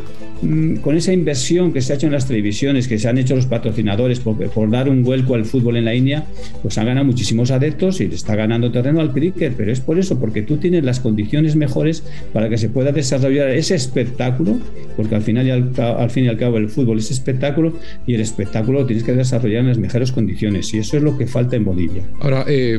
mm, 0.43 0.77
con 0.77 0.97
esa 0.97 1.13
inversión 1.13 1.73
que 1.73 1.81
se 1.81 1.93
ha 1.93 1.97
hecho 1.97 2.07
en 2.07 2.13
las 2.13 2.27
televisiones, 2.27 2.89
que 2.89 2.99
se 2.99 3.09
han 3.09 3.19
hecho 3.19 3.35
los 3.35 3.47
patrocinadores 3.47 4.21
por, 4.21 4.37
por, 4.51 4.71
dar 4.71 4.89
un 4.89 5.03
vuelco 5.03 5.35
al 5.35 5.45
fútbol 5.45 5.77
en 5.77 5.85
la 5.85 5.95
India, 5.95 6.27
pues 6.63 6.77
han 6.79 6.87
ganado 6.87 7.07
muchísimos 7.07 7.51
adeptos 7.51 8.01
y 8.01 8.09
le 8.09 8.15
está 8.15 8.37
ganando 8.37 8.71
terreno 8.71 9.01
al 9.01 9.13
cricket. 9.13 9.55
Pero 9.57 9.73
es 9.73 9.81
por 9.81 9.99
eso, 9.99 10.19
porque 10.19 10.43
tú 10.43 10.59
tienes 10.59 10.85
las 10.85 11.01
condiciones 11.01 11.57
mejores 11.57 12.05
para 12.33 12.49
que 12.49 12.59
se 12.59 12.69
pueda 12.69 12.93
desarrollar 12.93 13.51
ese 13.51 13.75
espectáculo, 13.75 14.59
porque 14.97 15.15
al 15.15 15.23
final 15.23 15.47
y 15.47 15.51
al, 15.51 15.73
al 15.79 16.11
fin 16.11 16.25
y 16.25 16.29
al 16.29 16.37
cabo 16.37 16.59
el 16.59 16.69
fútbol 16.69 16.99
es 16.99 17.11
espectáculo 17.11 17.75
y 18.07 18.15
el 18.15 18.21
espectáculo 18.21 18.81
lo 18.81 18.87
tienes 18.87 19.05
que 19.05 19.13
desarrollar 19.13 19.61
en 19.61 19.69
las 19.69 19.79
mejores 19.79 20.13
condiciones. 20.13 20.73
Y 20.75 20.79
eso 20.79 20.97
es 20.97 21.03
lo 21.03 21.17
que 21.17 21.27
falta 21.27 21.57
en 21.57 21.65
Bolivia. 21.65 22.03
Ahora, 22.21 22.45
eh, 22.49 22.79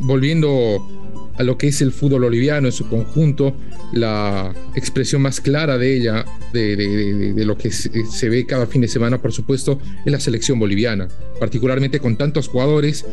volviendo 0.00 0.78
a 1.38 1.44
lo 1.44 1.56
que 1.56 1.68
es 1.68 1.80
el 1.80 1.92
fútbol 1.92 2.22
boliviano 2.22 2.66
en 2.66 2.72
su 2.72 2.88
conjunto, 2.88 3.54
la 3.92 4.52
expresión 4.74 5.22
más 5.22 5.40
clara 5.40 5.78
de 5.78 5.96
ella, 5.96 6.24
de, 6.52 7.32
lo 7.44 7.56
que 7.56 7.70
se, 7.70 8.28
ve 8.28 8.44
cada 8.44 8.66
fin 8.66 8.80
de 8.80 8.88
semana, 8.88 9.22
por 9.22 9.32
supuesto, 9.32 9.80
es 10.04 10.12
la 10.12 10.18
selección 10.18 10.58
boliviana, 10.58 11.08
particularmente 11.38 12.00
con 12.00 12.16
tantos 12.16 12.48
jugadores 12.48 13.06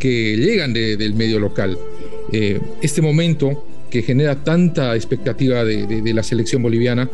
que 0.00 0.36
llegan 0.36 0.72
del 0.72 1.14
medio 1.14 1.38
local. 1.38 1.78
Eh, 2.32 2.60
este 2.82 3.00
momento 3.00 3.64
que 3.90 4.02
genera 4.02 4.42
tanta 4.42 4.96
expectativa 4.96 5.64
de, 5.64 6.12
la 6.12 6.22
selección 6.24 6.62
boliviana, 6.62 7.08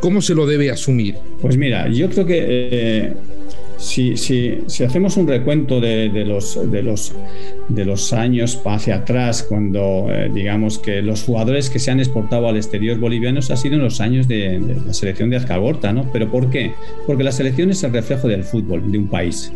¿cómo 0.00 0.22
se 0.22 0.34
lo 0.34 0.46
debe 0.46 0.70
asumir? 0.70 1.16
Pues 1.40 1.56
mira, 1.56 1.88
yo 1.88 2.08
creo 2.08 2.24
que... 2.24 2.68
Eh, 2.70 3.12
si, 3.76 4.16
si, 4.16 4.58
si, 4.66 4.84
hacemos 4.84 5.16
un 5.16 5.26
recuento 5.26 5.80
de, 5.80 6.08
los, 6.26 6.70
de, 6.70 6.82
los, 6.82 7.12
de 7.68 7.84
los 7.84 8.12
años 8.12 8.60
hacia 8.64 8.96
atrás, 8.96 9.42
cuando 9.42 10.06
eh, 10.10 10.30
digamos 10.32 10.78
que 10.78 11.02
los 11.02 11.24
jugadores 11.24 11.70
que 11.70 11.78
se 11.78 11.90
han 11.90 12.00
exportado 12.00 12.48
al 12.48 12.56
exterior 12.56 12.98
bolivianos 12.98 13.50
ha 13.50 13.56
sido 13.56 13.74
en 13.74 13.82
los 13.82 14.00
años 14.00 14.28
de, 14.28 14.60
la 14.86 14.94
selección 14.94 15.30
de 15.30 15.36
Azcagorta, 15.36 15.92
¿no? 15.92 16.10
¿Pero 16.12 16.30
por 16.30 16.50
qué? 16.50 16.72
Porque 17.06 17.24
la 17.24 17.32
selección 17.32 17.70
es 17.70 17.82
el 17.82 17.92
reflejo 17.92 18.28
del 18.28 18.44
fútbol 18.44 18.90
de 18.90 18.98
un 18.98 19.08
país. 19.08 19.52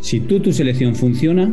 Si 0.00 0.20
tú, 0.20 0.40
tu 0.40 0.52
selección 0.52 0.94
funciona, 0.94 1.52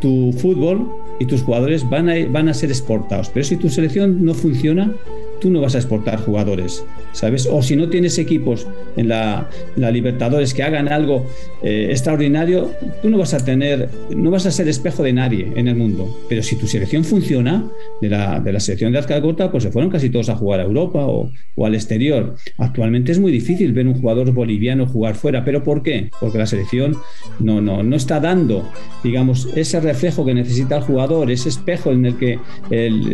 tu 0.00 0.32
fútbol 0.32 0.88
y 1.18 1.26
tus 1.26 1.42
jugadores 1.42 1.88
van 1.88 2.08
a, 2.08 2.14
van 2.28 2.48
a 2.48 2.54
ser 2.54 2.70
exportados. 2.70 3.30
Pero 3.32 3.44
si 3.44 3.56
tu 3.56 3.68
selección 3.68 4.24
no 4.24 4.34
funciona, 4.34 4.92
tú 5.40 5.50
no 5.50 5.60
vas 5.60 5.74
a 5.74 5.78
exportar 5.78 6.18
jugadores. 6.20 6.84
¿Sabes? 7.14 7.48
O 7.50 7.62
si 7.62 7.76
no 7.76 7.88
tienes 7.88 8.18
equipos 8.18 8.66
en 8.96 9.08
la, 9.08 9.48
Libertadores 9.76 10.52
que 10.54 10.62
hagan 10.62 10.88
algo 10.88 11.26
eh, 11.62 11.86
extraordinario, 11.90 12.72
tú 13.00 13.10
no 13.10 13.18
vas 13.18 13.32
a 13.32 13.44
tener, 13.44 13.88
no 14.14 14.30
vas 14.30 14.44
a 14.44 14.50
ser 14.50 14.66
espejo 14.66 15.02
de 15.02 15.12
nadie 15.12 15.52
en 15.54 15.68
el 15.68 15.76
mundo. 15.76 16.08
Pero 16.28 16.42
si 16.42 16.56
tu 16.56 16.66
selección 16.66 17.04
funciona, 17.04 17.70
de 18.00 18.08
la, 18.08 18.40
de 18.40 18.52
la 18.52 18.60
selección 18.60 18.92
de 18.92 18.98
Azcagota, 18.98 19.50
pues 19.50 19.62
se 19.62 19.70
fueron 19.70 19.90
casi 19.90 20.10
todos 20.10 20.28
a 20.28 20.36
jugar 20.36 20.60
a 20.60 20.64
Europa 20.64 21.06
o, 21.06 21.30
o, 21.54 21.66
al 21.66 21.74
exterior. 21.74 22.34
Actualmente 22.58 23.12
es 23.12 23.20
muy 23.20 23.30
difícil 23.30 23.72
ver 23.72 23.86
un 23.86 23.94
jugador 23.94 24.32
boliviano 24.32 24.86
jugar 24.86 25.14
fuera. 25.14 25.44
¿Pero 25.44 25.62
por 25.62 25.82
qué? 25.82 26.10
Porque 26.20 26.38
la 26.38 26.46
selección 26.46 26.96
no, 27.38 27.60
no, 27.60 27.82
no 27.82 27.96
está 27.96 28.20
dando, 28.20 28.68
digamos, 29.02 29.48
ese 29.54 29.80
reflejo 29.80 30.24
que 30.24 30.34
necesita 30.34 30.78
el 30.78 30.82
jugador, 30.82 31.30
ese 31.30 31.48
espejo 31.48 31.92
en 31.92 32.06
el 32.06 32.16
que 32.16 32.38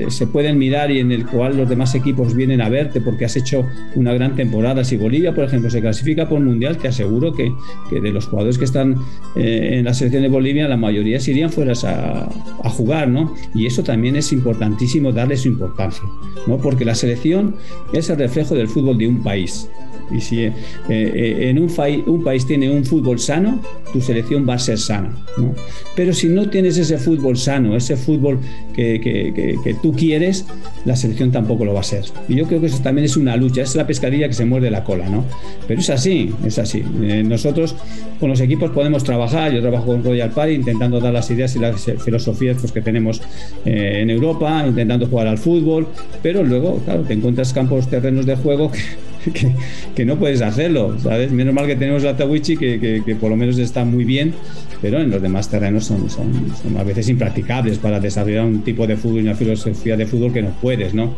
se 0.09 0.27
pueden 0.27 0.59
mirar 0.59 0.91
y 0.91 0.99
en 0.99 1.13
el 1.13 1.27
cual 1.27 1.57
los 1.57 1.69
demás 1.69 1.95
equipos 1.95 2.35
vienen 2.35 2.61
a 2.61 2.69
verte 2.69 3.01
porque 3.01 3.25
has 3.25 3.37
hecho 3.37 3.67
una 3.95 4.13
gran 4.15 4.37
temporada. 4.37 4.85
Si 4.85 4.97
Bolivia, 4.97 5.35
por 5.35 5.45
ejemplo, 5.45 5.71
se 5.71 5.81
clasifica 5.81 6.29
por 6.29 6.41
Mundial, 6.41 6.79
te 6.79 6.89
aseguro 6.89 7.33
que, 7.33 7.53
de 7.91 8.13
los 8.13 8.27
jugadores 8.27 8.59
que 8.59 8.65
están 8.65 8.97
eh, 9.37 9.79
en 9.79 9.85
la 9.85 9.95
selección 9.95 10.23
de 10.23 10.29
Bolivia, 10.29 10.69
la 10.69 10.77
mayoría 10.77 11.21
se 11.21 11.33
irían 11.33 11.51
fuera 11.51 11.73
a, 11.85 12.71
jugar, 12.71 13.09
¿no? 13.09 13.35
Y 13.55 13.67
eso 13.67 13.83
también 13.83 14.17
es 14.17 14.33
importantísimo 14.33 15.13
darle 15.13 15.37
su 15.37 15.49
importancia, 15.49 16.05
¿no? 16.47 16.59
Porque 16.59 16.85
la 16.85 16.95
selección 16.95 17.57
es 17.93 18.11
el 18.11 18.19
reflejo 18.19 18.55
del 18.55 18.69
fútbol 18.69 18.99
de 18.99 19.09
un 19.09 19.23
país. 19.23 19.69
Y 20.11 20.21
si 20.21 20.41
eh, 20.41 20.53
eh, 20.89 21.49
en 21.51 21.59
un, 21.59 21.71
un, 22.07 22.25
país 22.25 22.47
tiene 22.47 22.71
un 22.71 22.85
fútbol 22.85 23.19
sano, 23.19 23.61
tu 23.93 24.01
selección 24.01 24.47
va 24.49 24.55
a 24.55 24.59
ser 24.59 24.79
sana. 24.79 25.15
¿no? 25.37 25.55
Pero 25.95 26.13
si 26.13 26.29
no 26.29 26.49
tienes 26.51 26.79
ese 26.79 26.99
fútbol 26.99 27.37
sano, 27.37 27.77
ese 27.77 27.97
fútbol 27.97 28.41
que, 28.75 29.01
que, 29.01 29.57
que, 29.63 29.75
tú 29.75 29.93
quieres, 29.93 30.47
la 30.85 30.97
selección 30.97 31.31
tampoco 31.31 31.65
lo 31.65 31.75
va 31.75 31.81
a 31.81 31.85
ser. 31.85 32.05
Y 32.29 32.37
yo 32.37 32.47
creo 32.47 32.61
que 32.61 32.67
eso 32.67 32.83
también 32.83 33.05
es 33.05 33.17
una 33.17 33.37
lucha, 33.37 33.63
es 33.63 33.77
la 33.81 33.87
pescadilla 33.87 34.29
que 34.29 34.35
se 34.35 34.45
muerde 34.45 34.71
la 34.71 34.85
cola. 34.85 35.09
¿no? 35.09 35.25
Pero 35.67 35.81
es 35.81 35.91
así, 35.91 36.33
es 36.45 36.59
así. 36.59 36.85
Eh, 37.03 37.23
nosotros 37.25 37.75
con 38.19 38.31
los 38.31 38.41
equipos 38.41 38.71
podemos 38.71 39.05
trabajar, 39.05 39.53
yo 39.53 39.61
trabajo 39.61 39.87
con 39.87 40.05
Royal 40.05 40.31
Party 40.31 40.55
intentando 40.55 41.01
dar 41.01 41.13
las 41.13 41.31
ideas 41.31 41.55
y 41.57 41.59
las 41.59 41.85
filosofías 42.05 42.59
pues, 42.61 42.73
que 42.73 42.81
tenemos 42.81 43.23
en 43.65 44.11
Europa, 44.11 44.65
intentando 44.67 45.07
jugar 45.07 45.27
al 45.27 45.39
fútbol, 45.39 45.89
pero 46.23 46.43
luego, 46.43 46.79
claro, 46.85 47.03
te 47.03 47.15
encuentras 47.15 47.53
campos, 47.53 47.89
terrenos 47.89 48.27
de 48.27 48.37
juego 48.37 48.71
que 48.71 48.79
que, 49.95 50.05
no 50.05 50.19
puedes 50.19 50.41
hacerlo, 50.41 50.99
¿sabes? 50.99 51.31
Menos 51.31 51.55
mal 51.55 51.67
que 51.67 51.77
tenemos 51.77 52.03
la 52.03 52.17
Tawichi 52.17 52.57
que, 52.57 53.03
que, 53.05 53.15
por 53.17 53.31
lo 53.31 53.37
menos 53.37 53.59
está 53.59 53.85
muy 53.85 54.05
bien, 54.05 54.33
pero 54.81 55.01
en 55.01 55.11
los 55.11 55.21
demás 55.21 55.49
terrenos 55.49 55.85
son, 55.85 56.09
son, 56.09 56.33
a 56.79 56.83
veces 56.83 57.09
impracticables 57.09 57.79
para 57.79 58.01
desarrollar 58.01 58.45
un 58.45 58.63
tipo 58.63 58.87
de 58.87 58.97
fútbol 58.97 59.19
y 59.19 59.23
una 59.23 59.35
filosofía 59.35 59.97
de 59.97 60.07
fútbol 60.07 60.33
que 60.33 60.43
no 60.43 60.51
puedes, 60.61 60.95
¿no? 60.95 61.15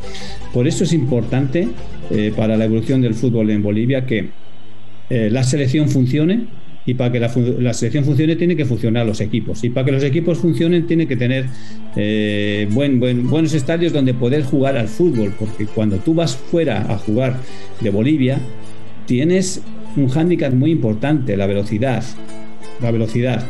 Por 0.52 0.66
eso 0.66 0.84
es 0.84 0.92
importante 0.92 1.68
eh, 2.10 2.32
para 2.36 2.56
la 2.56 2.64
evolución 2.64 3.00
del 3.00 3.14
fútbol 3.14 3.50
en 3.50 3.62
Bolivia 3.62 4.04
que 4.04 4.30
eh, 5.10 5.28
la 5.30 5.44
selección 5.44 5.88
funcione, 5.88 6.46
y 6.84 6.94
para 6.94 7.12
que 7.12 7.20
la, 7.20 7.74
selección 7.74 8.04
funcione 8.04 8.36
tiene 8.36 8.56
que 8.56 8.64
funcionar 8.64 9.06
los 9.06 9.20
equipos. 9.20 9.62
Y 9.62 9.70
para 9.70 9.86
que 9.86 9.92
los 9.92 10.02
equipos 10.02 10.38
funcionen 10.38 10.86
tiene 10.86 11.06
que 11.06 11.16
tener 11.16 11.46
eh, 11.96 12.66
buen, 12.70 12.98
buenos 12.98 13.54
estadios 13.54 13.92
donde 13.92 14.14
poder 14.14 14.42
jugar 14.42 14.76
al 14.76 14.88
fútbol. 14.88 15.32
Porque 15.38 15.66
cuando 15.66 15.98
tú 15.98 16.14
vas 16.14 16.36
fuera 16.36 16.92
a 16.92 16.98
jugar 16.98 17.38
de 17.80 17.90
Bolivia, 17.90 18.38
tienes 19.06 19.62
un 19.96 20.08
hándicap 20.08 20.52
muy 20.52 20.72
importante, 20.72 21.36
la 21.36 21.46
velocidad. 21.46 22.02
La 22.80 22.90
velocidad. 22.90 23.44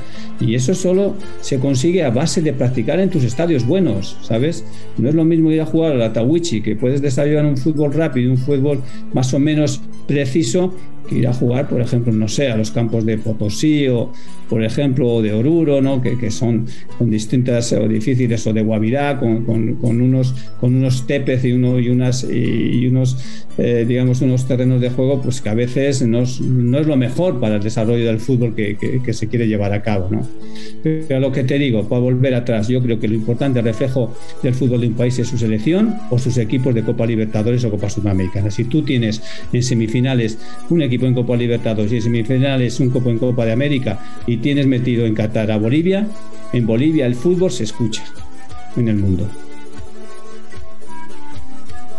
Y 0.47 0.55
eso 0.55 0.75
solo 0.75 1.15
se 1.41 1.59
consigue 1.59 2.03
a 2.03 2.11
base 2.11 2.43
de 2.43 2.53
practicar 2.53 3.01
en 3.01 3.11
tus 3.11 3.25
estadios 3.25 3.67
buenos, 3.67 4.17
¿sabes? 4.23 4.65
No 4.99 5.09
es 5.09 5.15
lo 5.15 5.25
mismo 5.25 5.51
ir 5.51 5.61
a 5.61 5.67
jugar 5.67 5.93
a 5.93 5.97
la 5.97 6.13
Tawichi, 6.13 6.63
que 6.63 6.77
puedes 6.77 7.01
desarrollar 7.01 7.47
un 7.47 7.57
fútbol 7.57 7.93
rápido, 7.93 8.31
un 8.31 8.39
fútbol 8.39 8.81
más 9.13 9.33
o 9.35 9.39
menos 9.39 9.81
preciso, 10.07 10.75
que 11.09 11.19
ir 11.19 11.27
a 11.27 11.33
jugar, 11.33 11.69
por 11.69 11.81
ejemplo, 11.81 12.13
no 12.13 12.29
sé, 12.29 12.49
a 12.49 12.57
los 12.57 12.71
campos 12.71 13.05
de 13.05 13.19
Potosí 13.19 13.89
o, 13.89 14.13
por 14.49 14.63
ejemplo, 14.63 15.21
de 15.23 15.33
Oruro, 15.33 15.81
¿no? 15.81 16.01
que, 16.01 16.31
son 16.31 16.67
con 16.99 17.11
distintas 17.11 17.73
o 17.73 17.89
difíciles, 17.89 18.47
o 18.47 18.53
de 18.53 18.63
Guavirá, 18.63 19.19
con, 19.19 19.45
con, 19.45 20.01
unos, 20.01 20.35
con 20.61 20.75
unos 20.75 21.07
tepes 21.07 21.45
y, 21.45 21.53
uno, 21.53 21.79
y, 21.79 21.89
unas, 21.89 22.25
y, 22.25 22.87
unos, 22.87 23.47
eh, 23.59 23.85
digamos, 23.87 24.21
unos 24.21 24.47
terrenos 24.47 24.81
de 24.81 24.91
juego, 24.91 25.21
pues 25.21 25.41
que 25.41 25.49
a 25.49 25.55
veces 25.55 26.03
no 26.03 26.23
es, 26.23 26.41
no 26.41 26.79
es 26.79 26.87
lo 26.87 26.97
mejor 26.97 27.41
para 27.41 27.57
el 27.57 27.63
desarrollo 27.63 28.07
del 28.07 28.21
fútbol 28.21 28.55
que, 28.55 28.77
que, 28.77 29.13
se 29.13 29.29
quiere 29.29 29.47
llevar 29.47 29.73
a 29.73 29.83
cabo. 29.83 30.09
¿no? 30.11 30.27
Pero 30.83 31.21
lo 31.21 31.31
que 31.31 31.45
te 31.45 31.59
digo, 31.59 31.89
para 31.89 32.01
volver 32.01 32.35
atrás, 32.35 32.69
yo 32.69 32.83
creo 32.83 32.99
que 32.99 33.07
lo 33.07 33.15
importante, 33.15 33.61
el 33.61 33.65
reflejo 33.65 34.15
del 34.43 34.55
fútbol 34.55 34.81
de 34.81 34.89
un 34.89 34.95
país 34.95 35.19
es 35.19 35.29
su 35.29 35.39
selección 35.39 35.95
o 36.11 36.19
sus 36.19 36.37
equipos 36.39 36.75
de 36.75 36.83
Copa 36.83 37.07
Libertadores 37.07 37.65
o 37.65 37.71
Copa 37.71 37.89
Sudamericana. 37.89 38.51
Si 38.51 38.65
tú 38.65 38.83
tienes 38.83 39.23
en 39.53 39.63
semifinales 39.63 40.39
un 40.71 40.83
equipo 40.83 41.07
en 41.07 41.15
Copa 41.15 41.37
Libertadores 41.37 41.93
y 41.93 41.97
en 41.97 42.03
semifinales 42.03 42.81
un 42.81 42.91
copo 42.91 43.11
en 43.11 43.19
Copa 43.19 43.47
de 43.47 43.53
América 43.53 44.01
y 44.27 44.39
tienes 44.39 44.67
metido 44.67 45.07
en 45.07 45.15
Qatar 45.15 45.51
a 45.51 45.57
Bolivia, 45.57 46.07
en 46.53 46.67
Bolivia 46.67 47.07
el 47.07 47.15
fútbol 47.15 47.51
se 47.51 47.65
escucha 47.65 48.03
en 48.77 48.89
el 48.89 48.97
mundo. 48.97 49.29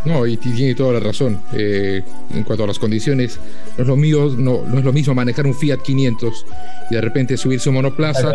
No, 0.05 0.27
y 0.27 0.37
tiene 0.37 0.75
toda 0.75 0.93
la 0.93 0.99
razón. 0.99 1.39
Eh, 1.53 2.01
en 2.33 2.43
cuanto 2.43 2.63
a 2.65 2.67
las 2.67 2.79
condiciones, 2.79 3.39
no 3.77 3.83
es, 3.83 3.87
lo 3.87 3.95
mío, 3.95 4.33
no, 4.37 4.63
no, 4.67 4.79
es 4.79 4.83
lo 4.83 4.91
mismo 4.91 5.13
manejar 5.13 5.45
un 5.45 5.55
Fiat 5.55 5.79
500 5.79 6.45
y 6.89 6.95
de 6.95 7.01
repente 7.01 7.37
subirse 7.37 7.69
un 7.69 7.75
monoplaza 7.75 8.31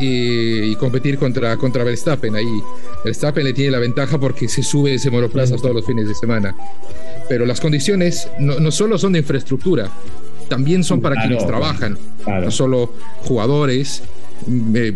y, 0.00 0.74
competir 0.76 1.18
contra, 1.18 1.56
contra 1.56 1.84
Verstappen. 1.84 2.34
Ahí 2.34 2.46
Verstappen 3.04 3.44
le 3.44 3.52
tiene 3.52 3.72
la 3.72 3.78
ventaja 3.78 4.18
porque 4.18 4.48
se 4.48 4.62
sube 4.62 4.94
ese 4.94 5.10
monoplaza 5.10 5.56
todos 5.56 5.74
los 5.74 5.84
fines 5.84 6.08
de 6.08 6.14
semana. 6.14 6.54
Pero 7.28 7.44
las 7.44 7.60
condiciones 7.60 8.28
no, 8.38 8.58
no 8.58 8.70
solo 8.70 8.96
son 8.96 9.12
de 9.12 9.18
infraestructura, 9.18 9.90
también 10.48 10.82
son 10.82 11.00
para 11.00 11.20
quienes 11.20 11.46
trabajan, 11.46 11.98
no 12.26 12.50
solo 12.50 12.94
jugadores, 13.24 14.02
eh, 14.74 14.94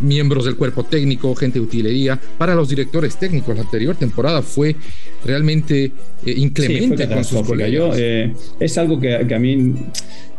miembros 0.00 0.44
del 0.44 0.56
cuerpo 0.56 0.84
técnico, 0.84 1.34
gente 1.34 1.58
de 1.58 1.64
utilería, 1.64 2.18
para 2.38 2.54
los 2.54 2.68
directores 2.68 3.16
técnicos. 3.18 3.56
La 3.56 3.62
anterior 3.62 3.96
temporada 3.96 4.42
fue 4.42 4.76
realmente 5.24 5.92
eh, 6.24 6.34
inclemente 6.36 7.08
con 7.08 7.24
sus 7.24 7.42
colegas. 7.42 7.96
Eh, 7.98 8.32
es 8.60 8.78
algo 8.78 9.00
que, 9.00 9.14
a 9.14 9.38
mí 9.38 9.74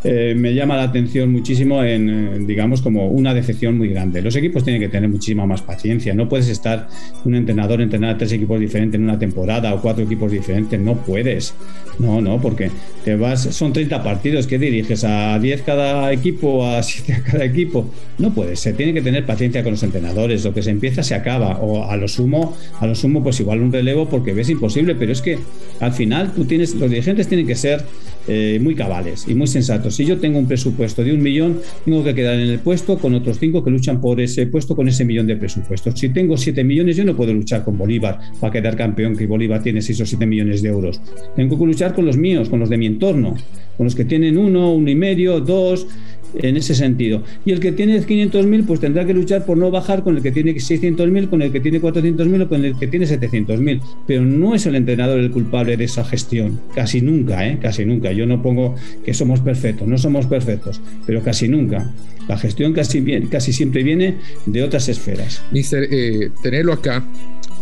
eh, 0.04 0.34
me 0.36 0.54
llama 0.54 0.78
la 0.78 0.84
atención 0.84 1.32
muchísimo 1.32 1.84
en, 1.84 2.48
digamos, 2.48 2.82
como 2.82 3.08
una 3.08 3.34
decepción 3.34 3.78
muy 3.78 3.90
grande. 3.90 4.22
Los 4.22 4.36
equipos 4.36 4.64
tienen 4.64 4.82
que 4.82 4.88
tener 4.88 5.10
muchísima 5.10 5.46
más 5.46 5.62
paciencia. 5.62 6.14
No 6.14 6.30
puedes 6.30 6.48
estar 6.48 6.88
un 7.26 7.36
entrenador 7.36 7.82
entrenar 7.82 8.16
a 8.16 8.18
tres 8.18 8.32
equipos 8.32 8.60
diferentes 8.60 8.98
en 8.98 9.04
una 9.04 9.20
temporada 9.20 9.74
o 9.74 9.82
cuatro 9.82 10.06
equipos 10.06 10.32
diferentes. 10.32 10.80
No 10.80 10.96
puedes. 10.96 11.54
No, 12.00 12.22
no, 12.22 12.40
porque 12.40 12.72
te 13.04 13.18
vas, 13.18 13.42
son 13.42 13.74
30 13.74 14.02
partidos 14.02 14.48
que 14.48 14.58
diriges 14.58 15.04
a 15.04 15.38
10 15.38 15.64
cada 15.64 16.14
equipo, 16.14 16.66
a 16.66 16.82
7 16.82 17.24
cada 17.26 17.44
equipo. 17.44 17.92
No 18.18 18.34
puedes. 18.34 18.62
Se 18.62 18.72
tiene 18.72 18.94
que 18.94 19.02
tener 19.02 19.26
paciencia 19.26 19.64
con 19.64 19.74
los 19.74 19.84
entrenadores. 19.84 20.46
Lo 20.46 20.54
que 20.54 20.64
se 20.64 20.70
empieza 20.70 21.04
se 21.04 21.14
acaba. 21.14 21.60
O 21.60 21.84
a 21.84 21.98
lo 21.98 22.08
sumo, 22.08 22.56
a 22.80 22.88
lo 22.88 22.96
sumo, 22.96 23.22
pues 23.22 23.40
igual 23.42 23.62
un 23.62 23.74
relevo 23.74 24.08
porque 24.08 24.34
ves 24.34 24.50
imposible. 24.50 24.96
Pero 24.96 25.12
es 25.12 25.22
que 25.22 25.40
al 25.82 25.92
final 25.92 26.32
tú 26.34 26.46
tienes, 26.46 26.74
los 26.76 26.90
dirigentes 26.90 27.28
tienen 27.28 27.46
que 27.46 27.56
ser 27.56 27.84
eh, 28.30 28.60
muy 28.62 28.76
cabales 28.76 29.26
y 29.28 29.34
muy 29.34 29.48
sensatos. 29.48 29.96
Si 29.96 30.06
yo 30.06 30.18
tengo 30.20 30.38
un 30.38 30.48
presupuesto 30.48 31.04
de 31.04 31.12
un 31.14 31.22
millón, 31.22 31.60
tengo 31.84 32.04
que 32.04 32.14
quedar 32.14 32.36
en 32.36 32.50
el 32.50 32.60
puesto 32.60 32.98
con 32.98 33.16
otros 33.16 33.40
cinco 33.40 33.64
que 33.64 33.72
luchan 33.72 34.00
por 34.00 34.22
ese 34.22 34.46
puesto 34.48 34.76
con 34.76 34.88
ese 34.88 35.04
millón 35.04 35.26
de 35.26 35.36
presupuestos. 35.36 36.00
Si 36.00 36.10
tengo 36.10 36.38
siete 36.38 36.64
millones, 36.64 36.96
yo 36.96 37.04
no 37.04 37.16
puedo 37.16 37.34
luchar 37.34 37.64
con 37.64 37.78
Bolívar 37.78 38.20
para 38.40 38.54
quedar 38.54 38.76
campeón, 38.76 39.18
que 39.18 39.26
Bolívar 39.26 39.64
tiene 39.64 39.82
seis 39.82 40.00
o 40.02 40.06
siete 40.06 40.26
millones 40.26 40.62
de 40.62 40.70
euros. 40.70 41.02
Tengo 41.36 41.58
que 41.58 41.66
luchar 41.66 41.94
con 41.96 42.06
los 42.06 42.18
míos, 42.18 42.50
con 42.50 42.60
los 42.60 42.70
de 42.70 42.78
mi 42.78 42.86
entorno, 42.86 43.36
con 43.76 43.86
los 43.86 43.96
que 43.96 44.06
tienen 44.06 44.38
uno, 44.38 44.74
uno 44.74 44.90
y 44.90 44.96
medio, 44.96 45.40
dos, 45.40 45.88
en 46.36 46.58
ese 46.58 46.76
sentido. 46.76 47.24
Y 47.46 47.52
el 47.52 47.60
que 47.60 47.72
tiene 47.72 48.00
500.000, 48.00 48.66
pues 48.66 48.80
tendrá 48.80 49.06
que 49.06 49.14
luchar 49.14 49.46
por 49.46 49.58
no 49.58 49.72
bajar 49.72 50.04
con 50.04 50.16
el 50.16 50.24
que 50.24 50.32
tiene 50.32 50.54
600.000, 50.54 51.30
con 51.30 51.42
el 51.42 51.52
que 51.52 51.60
tiene 51.60 51.82
400.000 51.82 52.44
o 52.44 52.50
con 52.50 52.66
el 52.66 52.78
que 52.78 52.88
tiene 52.88 53.06
700.000. 53.06 53.82
Pero 54.08 54.24
no 54.26 54.56
es 54.56 54.66
el 54.66 54.76
entrenador 54.76 55.20
el 55.20 55.32
culpable 55.32 55.78
de 55.78 55.86
esa 55.86 56.04
gestión. 56.04 56.60
Casi 56.76 57.02
nunca, 57.02 57.48
¿eh? 57.48 57.58
Casi 57.62 57.86
nunca. 57.86 58.12
Yo 58.12 58.26
no 58.26 58.42
pongo 58.42 58.76
que 59.04 59.14
somos 59.14 59.40
perfectos, 59.42 59.88
no 59.88 59.98
somos 59.98 60.28
perfectos, 60.28 60.82
pero 61.06 61.22
casi 61.22 61.48
nunca. 61.48 61.92
La 62.28 62.38
gestión 62.38 62.74
casi, 62.74 63.04
casi 63.30 63.54
siempre 63.54 63.84
viene 63.84 64.16
de 64.46 64.64
otras 64.64 64.88
esferas. 64.88 65.42
Mister, 65.52 65.88
eh, 65.92 66.30
tenerlo 66.44 66.74
acá 66.74 67.04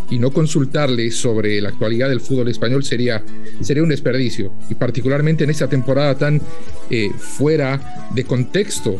y 0.09 0.19
no 0.19 0.31
consultarle 0.31 1.11
sobre 1.11 1.59
la 1.61 1.69
actualidad 1.69 2.09
del 2.09 2.21
fútbol 2.21 2.47
español 2.47 2.83
sería, 2.83 3.23
sería 3.61 3.83
un 3.83 3.89
desperdicio. 3.89 4.53
Y 4.69 4.75
particularmente 4.75 5.43
en 5.43 5.49
esta 5.49 5.67
temporada 5.67 6.17
tan 6.17 6.41
eh, 6.89 7.09
fuera 7.17 8.07
de 8.13 8.23
contexto 8.23 8.99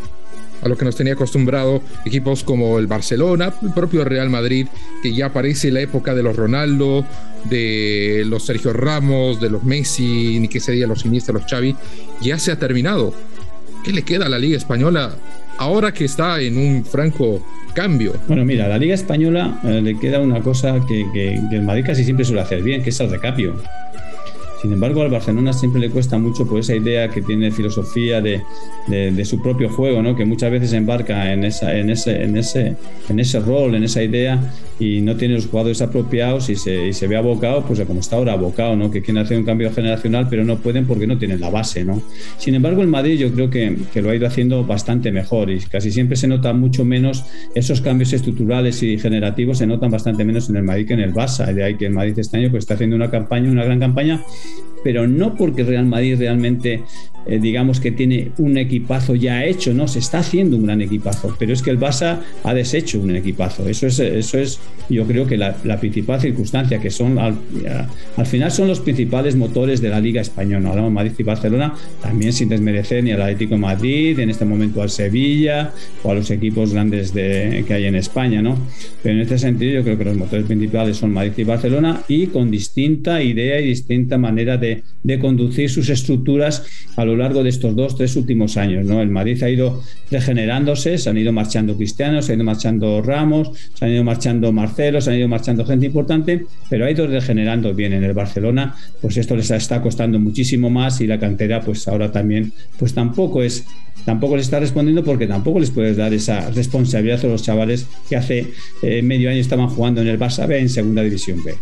a 0.61 0.67
lo 0.67 0.77
que 0.77 0.85
nos 0.85 0.95
tenía 0.95 1.13
acostumbrado 1.13 1.81
equipos 2.05 2.43
como 2.43 2.79
el 2.79 2.87
Barcelona, 2.87 3.53
el 3.61 3.73
propio 3.73 4.03
Real 4.03 4.29
Madrid, 4.29 4.67
que 5.03 5.13
ya 5.13 5.31
parece 5.31 5.71
la 5.71 5.81
época 5.81 6.15
de 6.15 6.23
los 6.23 6.35
Ronaldo, 6.35 7.05
de 7.45 8.23
los 8.25 8.45
Sergio 8.45 8.73
Ramos, 8.73 9.39
de 9.39 9.49
los 9.49 9.63
Messi, 9.63 10.39
ni 10.39 10.47
que 10.47 10.59
sería 10.59 10.87
los 10.87 11.05
Iniesta, 11.05 11.31
los 11.31 11.45
Xavi, 11.45 11.75
ya 12.21 12.39
se 12.39 12.51
ha 12.51 12.59
terminado. 12.59 13.13
¿Qué 13.83 13.93
le 13.93 14.01
queda 14.01 14.25
a 14.25 14.29
la 14.29 14.39
Liga 14.39 14.57
Española 14.57 15.15
ahora 15.57 15.91
que 15.91 16.05
está 16.05 16.39
en 16.41 16.57
un 16.57 16.85
franco 16.85 17.41
cambio. 17.73 18.13
Bueno, 18.27 18.43
mira, 18.43 18.65
a 18.65 18.69
la 18.69 18.77
Liga 18.77 18.95
Española 18.95 19.59
eh, 19.63 19.81
le 19.81 19.99
queda 19.99 20.19
una 20.19 20.41
cosa 20.41 20.79
que, 20.87 21.05
que, 21.13 21.35
el 21.35 21.61
Madrid 21.61 21.83
casi 21.85 22.03
siempre 22.03 22.25
suele 22.25 22.41
hacer 22.41 22.63
bien, 22.63 22.81
que 22.81 22.89
es 22.89 22.99
el 22.99 23.09
recapio. 23.09 23.55
Sin 24.61 24.73
embargo, 24.73 25.03
al 25.03 25.11
Barcelona 25.11 25.53
siempre 25.53 25.79
le 25.79 25.91
cuesta 25.91 26.17
mucho 26.17 26.47
por 26.47 26.59
esa 26.59 26.73
idea 26.73 27.09
que 27.09 27.21
tiene 27.21 27.51
filosofía 27.51 28.21
de, 28.21 28.41
de, 28.87 29.25
su 29.25 29.39
propio 29.39 29.69
juego, 29.69 30.01
¿no? 30.01 30.15
que 30.15 30.25
muchas 30.25 30.51
veces 30.51 30.73
embarca 30.73 31.31
en, 31.31 31.43
esa, 31.43 31.77
en, 31.77 31.91
ese, 31.91 32.23
en, 32.23 32.35
ese, 32.35 32.75
en 33.07 33.19
ese 33.19 33.39
rol, 33.39 33.75
en 33.75 33.83
esa 33.83 34.01
idea 34.01 34.39
y 34.79 35.01
no 35.01 35.15
tiene 35.15 35.35
los 35.35 35.47
jugadores 35.47 35.81
apropiados 35.81 36.49
y 36.49 36.55
se, 36.55 36.87
y 36.87 36.93
se 36.93 37.07
ve 37.07 37.17
abocado, 37.17 37.63
pues 37.63 37.79
como 37.81 37.99
está 37.99 38.17
ahora 38.17 38.33
abocado, 38.33 38.75
¿no? 38.75 38.91
que 38.91 39.01
quieren 39.01 39.23
hacer 39.23 39.37
un 39.37 39.45
cambio 39.45 39.71
generacional, 39.71 40.27
pero 40.29 40.43
no 40.43 40.57
pueden 40.57 40.85
porque 40.85 41.07
no 41.07 41.17
tienen 41.17 41.39
la 41.39 41.49
base. 41.49 41.83
¿no? 41.83 42.01
Sin 42.37 42.55
embargo, 42.55 42.81
el 42.81 42.87
Madrid 42.87 43.17
yo 43.17 43.31
creo 43.31 43.49
que, 43.49 43.75
que 43.93 44.01
lo 44.01 44.09
ha 44.09 44.15
ido 44.15 44.27
haciendo 44.27 44.63
bastante 44.63 45.11
mejor 45.11 45.49
y 45.49 45.59
casi 45.59 45.91
siempre 45.91 46.15
se 46.15 46.27
nota 46.27 46.53
mucho 46.53 46.85
menos 46.85 47.25
esos 47.55 47.81
cambios 47.81 48.13
estructurales 48.13 48.83
y 48.83 48.97
generativos, 48.99 49.57
se 49.57 49.67
notan 49.67 49.91
bastante 49.91 50.23
menos 50.23 50.49
en 50.49 50.57
el 50.57 50.63
Madrid 50.63 50.87
que 50.87 50.93
en 50.93 51.01
el 51.01 51.13
Barça. 51.13 51.51
De 51.53 51.63
ahí 51.63 51.75
que 51.75 51.87
el 51.87 51.93
Madrid 51.93 52.17
este 52.17 52.37
año 52.37 52.51
pues, 52.51 52.63
está 52.63 52.75
haciendo 52.75 52.95
una 52.95 53.09
campaña, 53.09 53.49
una 53.49 53.63
gran 53.63 53.79
campaña, 53.79 54.21
pero 54.83 55.07
no 55.07 55.35
porque 55.35 55.63
Real 55.63 55.85
Madrid 55.85 56.17
realmente 56.19 56.83
eh, 57.27 57.39
digamos 57.39 57.79
que 57.79 57.91
tiene 57.91 58.31
un 58.37 58.57
equipazo 58.57 59.15
ya 59.15 59.43
hecho, 59.43 59.73
¿no? 59.73 59.87
Se 59.87 59.99
está 59.99 60.19
haciendo 60.19 60.57
un 60.57 60.65
gran 60.65 60.81
equipazo, 60.81 61.35
pero 61.37 61.53
es 61.53 61.61
que 61.61 61.69
el 61.69 61.79
Barça 61.79 62.21
ha 62.43 62.53
deshecho 62.53 62.99
un 62.99 63.15
equipazo. 63.15 63.67
Eso 63.67 63.87
es, 63.87 63.99
eso 63.99 64.37
es 64.37 64.59
yo 64.89 65.05
creo 65.05 65.27
que 65.27 65.37
la, 65.37 65.53
principal 65.79 66.21
circunstancia, 66.21 66.79
que 66.79 66.89
son 66.89 67.19
al, 67.19 67.35
final 68.25 68.51
son 68.51 68.67
los 68.67 68.79
principales 68.79 69.35
motores 69.35 69.81
de 69.81 69.89
la 69.89 69.99
Liga 69.99 70.21
Española. 70.21 70.69
Hablamos 70.69 70.91
Madrid 70.91 71.11
y 71.17 71.23
Barcelona, 71.23 71.75
también 72.01 72.31
sin 72.31 72.49
desmerecer 72.49 73.03
ni 73.03 73.11
al 73.11 73.21
Atlético 73.21 73.55
de 73.55 73.61
Madrid, 73.61 74.19
en 74.19 74.29
este 74.29 74.45
momento 74.45 74.81
al 74.81 74.89
Sevilla 74.89 75.71
o 76.03 76.11
a 76.11 76.15
los 76.15 76.31
equipos 76.31 76.73
grandes 76.73 77.13
de, 77.13 77.65
que 77.67 77.73
hay 77.73 77.85
en 77.85 77.95
España, 77.95 78.41
¿no? 78.41 78.57
Pero 79.03 79.15
en 79.15 79.21
este 79.21 79.37
sentido 79.37 79.73
yo 79.73 79.83
creo 79.83 79.97
que 79.97 80.05
los 80.05 80.15
motores 80.15 80.45
principales 80.45 80.97
son 80.97 81.11
Madrid 81.11 81.33
y 81.37 81.43
Barcelona 81.43 82.01
y 82.07 82.27
con 82.27 82.49
distinta 82.49 83.21
idea 83.21 83.59
y 83.59 83.67
distinta 83.67 84.17
manera 84.17 84.57
de, 84.57 84.83
de 85.03 85.19
conducir 85.19 85.69
sus 85.69 85.89
estructuras 85.89 86.65
a 86.95 87.05
largo 87.17 87.43
de 87.43 87.49
estos 87.49 87.75
dos, 87.75 87.95
tres 87.95 88.15
últimos 88.15 88.57
años. 88.57 88.85
¿no? 88.85 89.01
El 89.01 89.09
Madrid 89.09 89.41
ha 89.43 89.49
ido 89.49 89.81
regenerándose, 90.09 90.97
se 90.97 91.09
han 91.09 91.17
ido 91.17 91.33
marchando 91.33 91.75
cristianos, 91.75 92.25
se 92.25 92.33
han 92.33 92.39
ido 92.39 92.45
marchando 92.45 93.01
Ramos, 93.01 93.51
se 93.73 93.85
han 93.85 93.91
ido 93.91 94.03
marchando 94.03 94.51
Marcelo, 94.51 95.01
se 95.01 95.09
han 95.09 95.17
ido 95.17 95.27
marchando 95.27 95.65
gente 95.65 95.87
importante, 95.87 96.45
pero 96.69 96.85
ha 96.85 96.91
ido 96.91 97.07
regenerando 97.07 97.73
bien 97.73 97.93
en 97.93 98.03
el 98.03 98.13
Barcelona, 98.13 98.75
pues 99.01 99.17
esto 99.17 99.35
les 99.35 99.51
está 99.51 99.81
costando 99.81 100.19
muchísimo 100.19 100.69
más 100.69 101.01
y 101.01 101.07
la 101.07 101.19
cantera 101.19 101.61
pues 101.61 101.87
ahora 101.87 102.11
también 102.11 102.53
pues 102.77 102.93
tampoco 102.93 103.43
es 103.43 103.65
tampoco 104.05 104.37
les 104.37 104.45
está 104.45 104.59
respondiendo 104.59 105.03
porque 105.03 105.27
tampoco 105.27 105.59
les 105.59 105.71
puedes 105.71 105.97
dar 105.97 106.13
esa 106.13 106.49
responsabilidad 106.51 107.25
a 107.25 107.27
los 107.27 107.43
chavales 107.43 107.87
que 108.07 108.15
hace 108.15 108.53
eh, 108.81 109.01
medio 109.01 109.29
año 109.29 109.39
estaban 109.39 109.67
jugando 109.67 110.01
en 110.01 110.07
el 110.07 110.17
Barça 110.17 110.47
B 110.47 110.57
en 110.59 110.69
Segunda 110.69 111.03
División 111.03 111.43
B. 111.43 111.55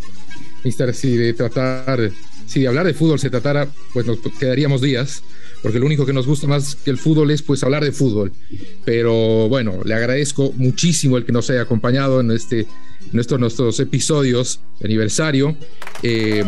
Mister, 0.63 0.93
si 0.93 1.15
de 1.15 1.33
tratar, 1.33 2.11
si 2.45 2.61
de 2.61 2.67
hablar 2.67 2.85
de 2.85 2.93
fútbol 2.93 3.19
se 3.19 3.29
tratara, 3.29 3.67
pues 3.93 4.05
nos 4.05 4.19
quedaríamos 4.39 4.81
días 4.81 5.23
porque 5.65 5.79
lo 5.79 5.87
único 5.87 6.05
que 6.05 6.13
nos 6.13 6.27
gusta 6.27 6.45
más 6.45 6.75
que 6.75 6.91
el 6.91 6.99
fútbol 6.99 7.31
es 7.31 7.41
pues 7.41 7.63
hablar 7.63 7.83
de 7.83 7.91
fútbol. 7.91 8.31
Pero 8.85 9.49
bueno, 9.49 9.79
le 9.83 9.95
agradezco 9.95 10.53
muchísimo 10.57 11.17
el 11.17 11.25
que 11.25 11.31
nos 11.31 11.49
haya 11.49 11.61
acompañado 11.61 12.21
en 12.21 12.29
este 12.29 12.67
nuestros, 13.11 13.39
nuestros 13.39 13.79
episodios 13.79 14.59
de 14.79 14.85
aniversario. 14.85 15.57
Eh, 16.03 16.43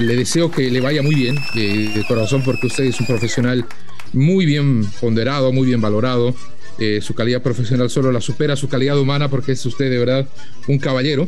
le 0.00 0.16
deseo 0.16 0.50
que 0.50 0.70
le 0.70 0.82
vaya 0.82 1.00
muy 1.00 1.14
bien, 1.14 1.38
eh, 1.56 1.90
de 1.94 2.04
corazón, 2.06 2.42
porque 2.44 2.66
usted 2.66 2.84
es 2.84 3.00
un 3.00 3.06
profesional 3.06 3.64
muy 4.12 4.44
bien 4.44 4.84
ponderado, 5.00 5.50
muy 5.50 5.66
bien 5.66 5.80
valorado. 5.80 6.34
Eh, 6.78 7.00
su 7.00 7.14
calidad 7.14 7.40
profesional 7.40 7.88
solo 7.88 8.12
la 8.12 8.20
supera 8.20 8.54
su 8.54 8.68
calidad 8.68 9.00
humana 9.00 9.30
porque 9.30 9.52
es 9.52 9.64
usted 9.64 9.88
de 9.88 9.98
verdad 9.98 10.28
un 10.66 10.78
caballero 10.78 11.26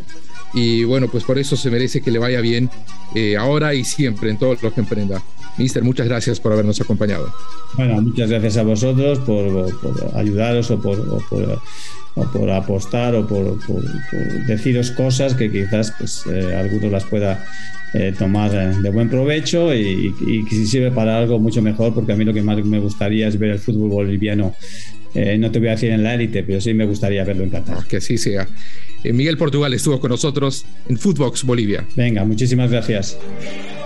y 0.53 0.85
bueno, 0.85 1.09
pues 1.11 1.25
por 1.25 1.39
eso 1.39 1.57
se 1.57 1.71
merece 1.71 2.03
que 2.03 2.11
le 2.11 2.19
vaya 2.19 2.43
bien 2.43 2.69
ahora 3.39 3.73
y 3.73 3.83
siempre 3.83 4.29
en 4.29 4.39
todo 4.39 4.59
lo 4.61 4.75
que 4.75 4.81
emprenda. 4.81 5.23
Mister, 5.59 5.83
muchas 5.83 6.07
gracias 6.09 6.41
por 6.41 6.53
habernos 6.53 6.81
acompañado. 6.81 7.33
Bueno, 7.75 8.01
muchas 8.01 8.31
gracias 8.31 8.57
a 8.57 8.63
vosotros 8.63 9.19
por, 9.21 9.73
ayudaros 10.15 10.71
o 10.71 10.81
por, 10.81 11.23
por, 11.29 12.51
apostar 12.51 13.15
o 13.15 13.27
por, 13.27 13.59
deciros 14.47 14.91
cosas 14.91 15.35
que 15.35 15.51
quizás 15.51 15.93
pues, 15.99 16.25
eh, 16.27 16.55
algunos 16.55 16.91
las 16.91 17.05
pueda 17.05 17.45
eh, 17.95 18.15
tomar 18.17 18.55
eh, 18.55 18.81
de 18.81 18.91
buen 18.91 19.09
provecho 19.09 19.75
y, 19.75 20.15
que 20.49 20.55
si 20.55 20.67
sirve 20.67 20.91
para 20.91 21.19
algo 21.19 21.39
mucho 21.39 21.63
mejor, 21.63 21.95
porque 21.95 22.13
a 22.13 22.17
mí 22.17 22.25
lo 22.25 22.33
que 22.33 22.43
más 22.43 22.65
me 22.65 22.79
gustaría 22.79 23.29
es 23.29 23.39
ver 23.39 23.51
el 23.51 23.59
fútbol 23.59 23.91
boliviano. 23.91 24.55
no 25.15 25.51
te 25.51 25.59
voy 25.59 25.69
a 25.69 25.73
decir 25.73 25.91
en 25.91 26.03
la 26.03 26.15
élite, 26.15 26.43
pero 26.43 26.61
sí 26.61 26.75
me 26.75 26.87
gustaría 26.87 27.25
verlo 27.25 27.45
en 27.45 27.51
Qatar. 27.51 27.87
que 27.87 27.99
así 27.99 28.17
sea. 28.19 28.49
Miguel 29.05 29.39
Portugal 29.39 29.73
estuvo 29.73 29.99
con 29.99 30.11
nosotros 30.11 30.67
en 30.89 30.99
Footbox 30.99 31.45
Bolivia. 31.45 31.87
Venga, 31.97 32.25
muchísimas 32.25 32.71
gracias. 32.71 33.19